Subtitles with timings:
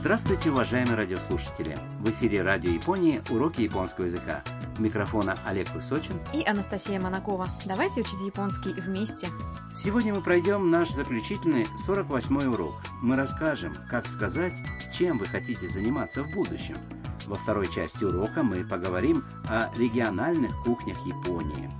[0.00, 1.76] Здравствуйте, уважаемые радиослушатели!
[1.98, 4.42] В эфире Радио Японии «Уроки японского языка».
[4.78, 6.14] У микрофона Олег Высочин.
[6.32, 7.50] И Анастасия Монакова.
[7.66, 9.28] Давайте учить японский вместе.
[9.76, 12.76] Сегодня мы пройдем наш заключительный 48-й урок.
[13.02, 14.54] Мы расскажем, как сказать,
[14.90, 16.78] чем вы хотите заниматься в будущем.
[17.26, 21.70] Во второй части урока мы поговорим о региональных кухнях Японии.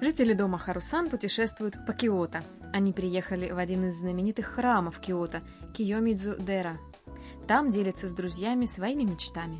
[0.00, 2.44] Жители дома Харусан путешествуют по Киото.
[2.73, 6.77] Они приехали в один из знаменитых храмов Киото – Киомидзу-дера.
[7.47, 9.59] Там делятся с друзьями своими мечтами.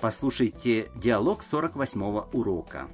[0.00, 2.88] Послушайте диалог 48-го урока.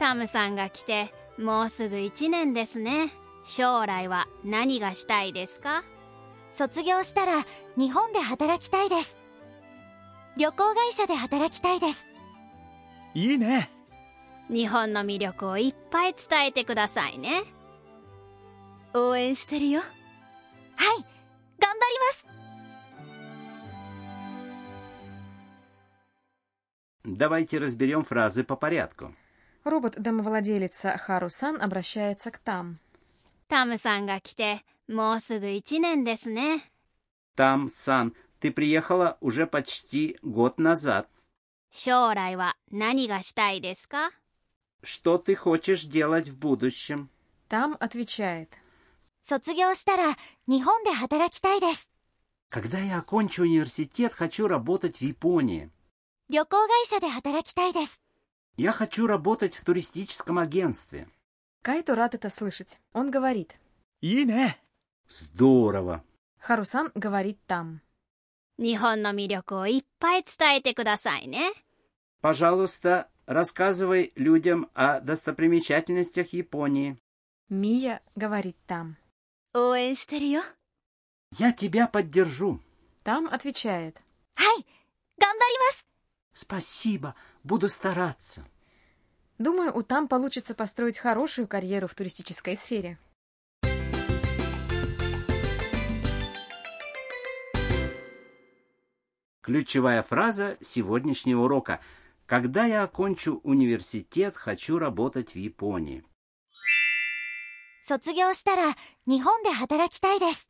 [0.00, 3.10] タムさんが来てもうすぐ1年ですね
[3.44, 5.84] 将来は何がしたいですか
[6.56, 7.44] 卒業したら
[7.76, 9.14] 日本で働きたいです
[10.38, 12.06] 旅行会社で働きたいです
[13.14, 13.70] いいね
[14.48, 17.42] 日本の魅力をいっぱい伝えてくださいね
[18.94, 19.90] 応援してるよはい
[21.58, 22.26] 頑張ります
[27.04, 29.14] Давайте разберем фразы по порядку.
[29.64, 32.78] Робот-домовладелица Харусан обращается к Там.
[33.48, 36.70] タムさんが来てもうすぐ1年ですね
[37.36, 41.08] Там, Сан, ты приехала уже почти год назад.
[41.72, 44.10] 将来は何がしたいですか
[44.82, 47.10] Что ты хочешь делать в будущем?
[47.48, 48.48] Там отвечает.
[49.22, 50.16] 卒業したら
[50.48, 51.86] 日本で働きたいです
[52.50, 55.70] Когда я окончу университет, хочу работать в Японии.
[56.28, 58.00] 旅行会社で働きたいです
[58.56, 61.08] Я хочу работать в туристическом агентстве.
[61.62, 62.80] Кайто рад это слышать.
[62.92, 63.56] Он говорит.
[64.00, 64.58] いいね
[65.08, 66.02] Здорово.
[66.38, 67.80] Харусан говорит Там.
[68.58, 71.52] 日本の魅力をいっぱい伝えてくださいね
[72.22, 76.97] Пожалуйста, рассказывай людям о достопримечательностях Японии.
[77.49, 78.97] Мия говорит там.
[79.53, 80.41] Оэнстарьё?
[81.37, 82.61] Я тебя поддержу.
[83.03, 84.01] Там отвечает.
[84.37, 84.65] Ай,
[85.17, 85.85] гамбаримас!
[86.33, 88.45] Спасибо, буду стараться.
[89.37, 92.97] Думаю, у там получится построить хорошую карьеру в туристической сфере.
[99.41, 101.79] Ключевая фраза сегодняшнего урока–
[102.26, 106.04] Когда я окончу университет, хочу работать в Японии.
[107.90, 110.46] 卒業したら日本で働きたいです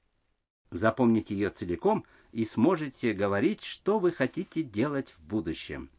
[0.71, 5.91] Запомните ее целиком и сможете говорить, что вы хотите делать в будущем.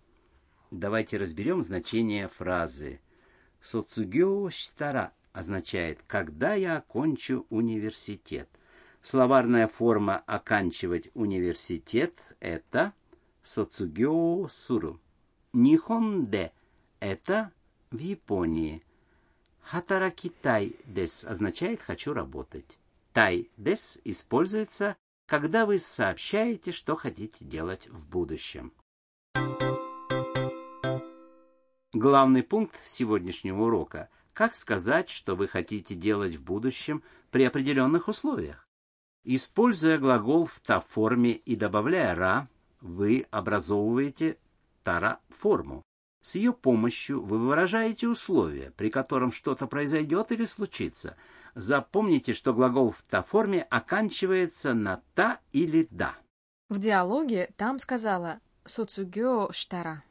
[0.69, 3.01] Давайте разберем значение фразы.
[3.59, 8.47] Соцугё шитара означает «когда я окончу университет».
[9.01, 12.93] Словарная форма «оканчивать университет» — это
[13.41, 15.01] соцугё суру.
[15.52, 16.52] Нихонде—
[17.00, 17.52] это
[17.90, 18.82] в Японии.
[19.62, 22.78] Хатаракитай дес означает «хочу работать».
[23.12, 24.96] Тай дес используется,
[25.26, 28.72] когда вы сообщаете, что хотите делать в будущем.
[31.92, 38.68] Главный пункт сегодняшнего урока– как сказать, что вы хотите делать в будущем при определенных условиях.
[39.24, 42.48] Используя глагол в та-форме и добавляя «ра»,
[42.82, 44.36] вы образовываете
[44.86, 45.82] тара-форму.
[46.22, 51.16] С ее помощью вы выражаете условия, при котором что-то произойдет или случится.
[51.56, 56.14] Запомните, что глагол в та-форме оканчивается на «та» или «да».
[56.68, 60.04] В диалоге Там сказала «соцугё штара».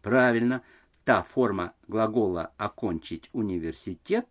[0.00, 0.62] Правильно,
[1.04, 4.28] та форма глагола «окончить университет»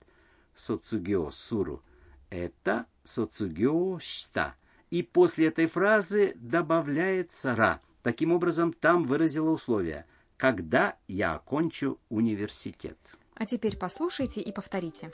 [0.56, 1.84] соцугё суру–
[2.30, 4.56] это соцугё шта.
[4.92, 7.82] И после этой фразы добавляется «ра».
[8.03, 12.99] Таким образом, там выразила условие «когда я окончу университет».
[13.35, 15.11] А теперь послушайте и повторите.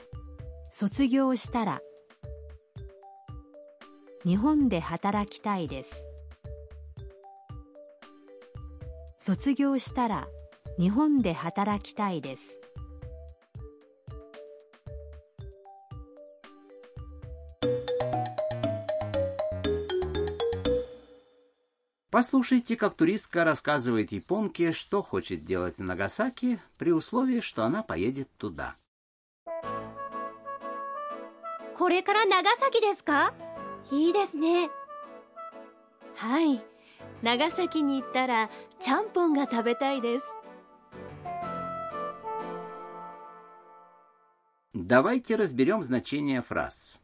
[0.73, 1.81] 卒業したら
[4.23, 5.91] 日本で働きたいです
[9.17, 10.27] 卒業したら
[10.79, 12.57] 日本で働きたいです
[22.11, 28.29] Послушайте, как туристка рассказывает японке, что хочет делать в Нагасаки при условии, что она поедет
[28.37, 28.75] туда.
[31.81, 33.33] これから長崎ですか
[33.91, 34.69] いいですね
[36.15, 36.61] はい
[37.23, 40.25] 長崎に行ったらちゃんぽんが食べたいです
[44.75, 47.01] Давайте разберем значение фраз.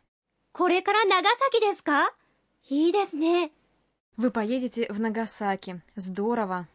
[0.54, 2.14] これから長崎ですか
[2.70, 3.52] いいですね
[4.17, 5.81] вы поедете в Нагасаки.
[5.97, 6.69] Здорово.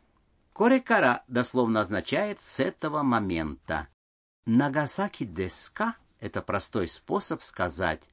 [0.54, 3.88] Корекара дословно означает «с этого момента».
[4.46, 8.10] Нагасаки деска– это простой способ сказать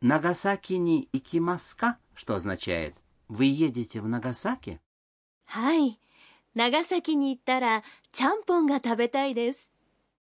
[0.00, 2.94] Нагасаки ни икимаска, что означает
[3.28, 4.80] «Вы едете в Нагасаки?»
[5.44, 6.00] Хай,
[6.54, 9.56] Нагасаки ни иттара чампон га табетай дес.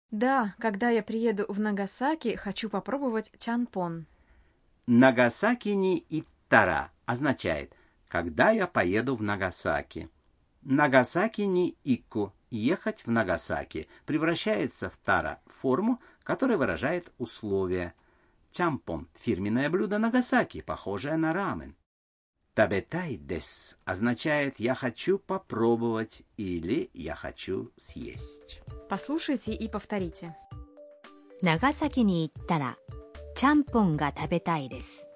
[0.09, 4.07] Да, когда я приеду в Нагасаки, хочу попробовать чанпон.
[4.87, 7.73] Нагасаки ни иттара означает
[8.11, 10.09] когда я поеду в Нагасаки?
[10.63, 12.33] Нагасаки не икку.
[12.49, 17.93] Ехать в Нагасаки превращается в тара форму, которая выражает условия.
[18.51, 21.77] Чампон– фирменное блюдо Нагасаки, похожее на рамен.
[22.53, 28.61] Табетай дес означает «я хочу попробовать» или «я хочу съесть».
[28.89, 30.35] Послушайте и повторите.
[31.41, 32.75] Нагасаки ни иттара
[33.37, 35.10] чампон га табетай дес.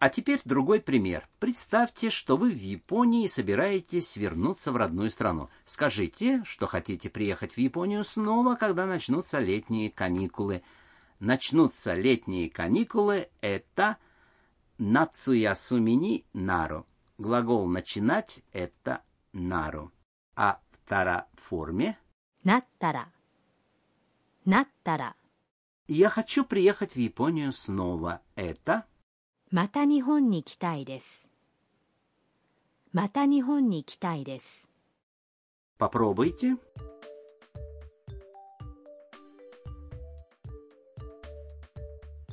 [0.00, 1.28] А теперь другой пример.
[1.40, 5.50] Представьте, что вы в Японии собираетесь вернуться в родную страну.
[5.66, 10.62] Скажите, что хотите приехать в Японию снова, когда начнутся летние каникулы.
[11.18, 13.98] Начнутся летние каникулы– это
[14.78, 16.86] нацуясумини нару.
[17.18, 19.02] Глагол «начинать»– это
[19.34, 19.92] нару.
[20.34, 21.98] А в тара форме–
[22.42, 23.04] наттара.
[24.46, 25.12] Наттара.
[25.88, 28.22] Я хочу приехать в Японию снова.
[28.34, 28.86] Это
[29.51, 31.27] –また日本に来たいです
[32.93, 34.67] また日本に来たいです
[35.77, 36.57] Попробуйте.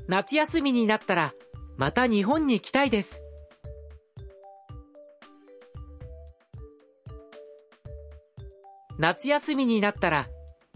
[0.08, 1.32] 夏休みになったら
[1.76, 3.22] また日本に来たいです
[8.98, 10.26] 夏休みになったら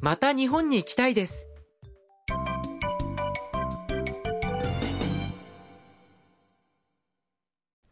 [0.01, 1.47] また日本に来たいです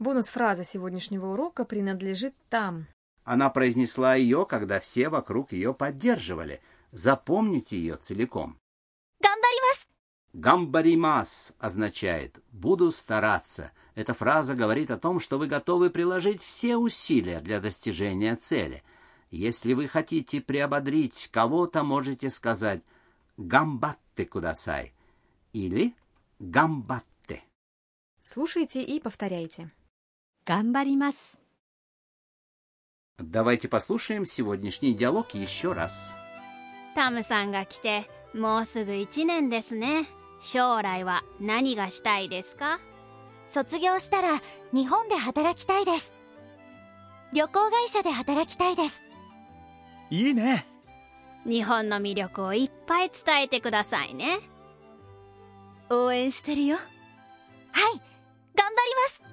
[0.09, 2.87] Бонус-фраза сегодняшнего урока принадлежит там.
[3.25, 6.61] Она произнесла ее, когда все вокруг ее поддерживали.
[6.91, 8.57] Запомните ее целиком.
[9.21, 9.87] Гамбаримас!
[10.33, 13.71] Гамбаримас означает «буду стараться».
[13.93, 18.81] Эта фраза говорит о том, что вы готовы приложить все усилия для достижения цели.
[19.29, 22.81] Если вы хотите приободрить кого-то, можете сказать
[23.37, 24.91] «гамбатте кудасай»
[25.53, 25.93] или
[26.39, 27.43] «гамбатте».
[28.23, 29.69] Слушайте и повторяйте.
[30.48, 31.40] 頑張ります
[33.18, 36.16] Давайте послушаем сегодняшний диалог еще раз.
[36.94, 40.06] タムさんが来てもうすぐ1年ですね
[40.40, 42.80] 将来は何がしたいですか
[43.46, 44.42] 卒業したら
[44.72, 46.12] 日本で働きたいです。
[47.32, 49.00] 旅行会社で働きたいです。
[50.10, 50.66] いいね
[51.44, 54.38] 日本の魅力をいっぱい伝えてくださいね
[55.90, 56.76] 応援してるよ。
[56.76, 56.84] はい、
[58.54, 59.27] 頑張ります。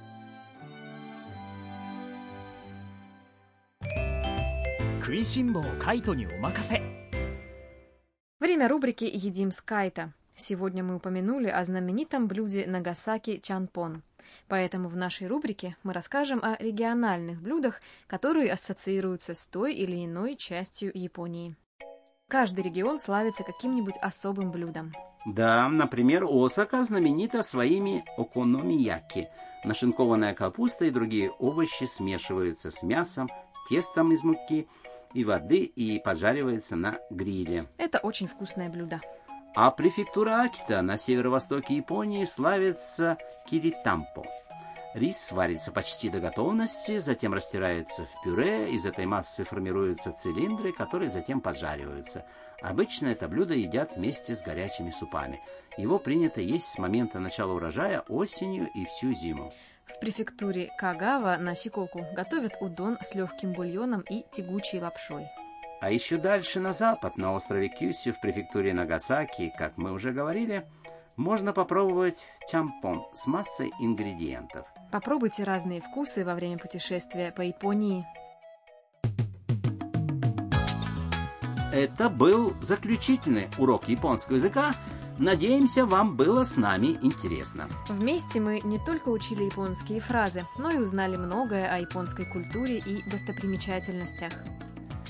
[5.06, 6.82] 食いしん坊カイトにお任せ
[8.40, 10.14] Время рубрики «Едим с Кайта».
[10.36, 14.02] Сегодня мы упомянули о знаменитом блюде Нагасаки чанпон.
[14.48, 20.36] Поэтому в нашей рубрике мы расскажем о региональных блюдах, которые ассоциируются с той или иной
[20.36, 21.56] частью Японии.
[22.28, 24.94] Каждый регион славится каким-нибудь особым блюдом.
[25.26, 29.28] Да, например, Осака знаменита своими окономияки.
[29.66, 33.30] Нашинкованная капуста и другие овощи смешиваются с мясом,
[33.70, 34.68] тестом из муки
[35.17, 37.65] и воды и поджаривается на гриле.
[37.79, 39.01] Это очень вкусное блюдо.
[39.55, 44.27] А префектура Акита на северо-востоке Японии славится киритампо.
[44.93, 51.09] Рис сварится почти до готовности, затем растирается в пюре, из этой массы формируются цилиндры, которые
[51.09, 52.27] затем поджариваются.
[52.61, 55.41] Обычно это блюдо едят вместе с горячими супами.
[55.79, 59.51] Его принято есть с момента начала урожая осенью и всю зиму.
[59.87, 65.27] В префектуре Кагава на Сикоку готовят удон с легким бульоном и тягучей лапшой.
[65.81, 70.65] А еще дальше на запад, на острове Кюси в префектуре Нагасаки, как мы уже говорили,
[71.17, 74.67] можно попробовать чампон с массой ингредиентов.
[74.91, 78.05] Попробуйте разные вкусы во время путешествия по Японии.
[81.73, 84.75] Это был заключительный урок японского языка.
[85.19, 87.69] Надеемся, вам было с нами интересно.
[87.89, 93.03] Вместе мы не только учили японские фразы, но и узнали многое о японской культуре и
[93.09, 94.33] достопримечательностях.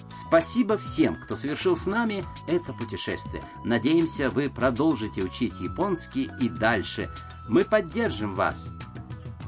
[0.08, 3.42] Спасибо всем, кто совершил с нами это путешествие.
[3.64, 7.10] Надеемся, вы продолжите учить японский и дальше.
[7.48, 8.70] Мы поддержим вас.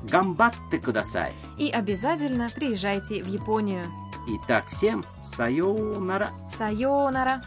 [0.02, 1.32] Гамбатте кудасай.
[1.56, 3.84] И обязательно приезжайте в Японию.
[4.26, 6.30] Итак, всем сайонара.
[6.54, 7.42] Сайонара!